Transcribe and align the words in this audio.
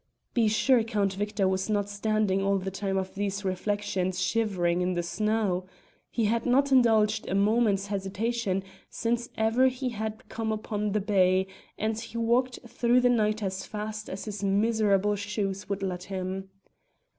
Be 0.33 0.47
sure 0.47 0.83
Count 0.83 1.13
Victor 1.13 1.47
was 1.47 1.69
not 1.69 1.87
standing 1.87 2.41
all 2.41 2.57
the 2.57 2.71
time 2.71 2.97
of 2.97 3.13
these 3.13 3.45
reflections 3.45 4.19
shivering 4.19 4.81
in 4.81 4.95
the 4.95 5.03
snow. 5.03 5.67
He 6.09 6.25
had 6.25 6.43
not 6.43 6.71
indulged 6.71 7.27
a 7.29 7.35
moment's 7.35 7.85
hesitation 7.85 8.63
since 8.89 9.29
ever 9.37 9.67
he 9.67 9.89
had 9.89 10.27
come 10.27 10.51
out 10.51 10.55
upon 10.61 10.93
the 10.93 11.01
bay, 11.01 11.45
and 11.77 11.99
he 11.99 12.17
walked 12.17 12.57
through 12.65 13.01
the 13.01 13.09
night 13.09 13.43
as 13.43 13.63
fast 13.67 14.09
as 14.09 14.25
his 14.25 14.43
miserable 14.43 15.15
shoes 15.15 15.69
would 15.69 15.83
let 15.83 16.05
him. 16.05 16.49